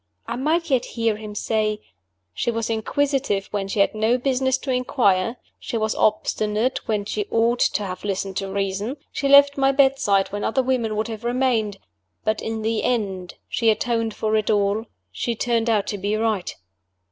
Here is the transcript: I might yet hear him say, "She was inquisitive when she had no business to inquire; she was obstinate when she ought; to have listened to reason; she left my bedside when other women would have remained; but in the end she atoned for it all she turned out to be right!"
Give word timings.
I 0.27 0.35
might 0.35 0.71
yet 0.71 0.85
hear 0.97 1.15
him 1.15 1.35
say, 1.35 1.79
"She 2.33 2.49
was 2.49 2.71
inquisitive 2.71 3.45
when 3.51 3.67
she 3.67 3.81
had 3.81 3.93
no 3.93 4.17
business 4.17 4.57
to 4.57 4.71
inquire; 4.71 5.37
she 5.59 5.77
was 5.77 5.93
obstinate 5.93 6.87
when 6.87 7.05
she 7.05 7.27
ought; 7.29 7.59
to 7.59 7.83
have 7.83 8.03
listened 8.03 8.35
to 8.37 8.51
reason; 8.51 8.97
she 9.11 9.27
left 9.27 9.59
my 9.59 9.71
bedside 9.71 10.29
when 10.29 10.43
other 10.43 10.63
women 10.63 10.95
would 10.95 11.07
have 11.07 11.23
remained; 11.23 11.77
but 12.23 12.41
in 12.41 12.63
the 12.63 12.83
end 12.83 13.35
she 13.47 13.69
atoned 13.69 14.15
for 14.15 14.35
it 14.35 14.49
all 14.49 14.85
she 15.11 15.35
turned 15.35 15.69
out 15.69 15.85
to 15.85 15.99
be 15.99 16.15
right!" 16.15 16.55